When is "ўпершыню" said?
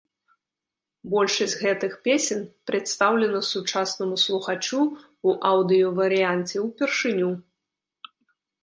6.69-7.31